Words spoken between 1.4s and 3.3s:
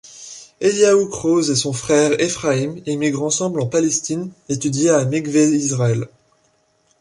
et son frère Ephraïm émigrent